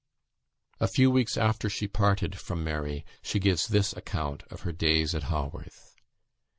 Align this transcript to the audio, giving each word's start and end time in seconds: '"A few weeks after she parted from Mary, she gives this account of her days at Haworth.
'"A 0.79 0.87
few 0.87 1.11
weeks 1.11 1.37
after 1.37 1.69
she 1.69 1.87
parted 1.87 2.39
from 2.39 2.63
Mary, 2.63 3.05
she 3.21 3.37
gives 3.37 3.67
this 3.67 3.93
account 3.93 4.41
of 4.49 4.61
her 4.61 4.71
days 4.71 5.13
at 5.13 5.25
Haworth. 5.25 5.93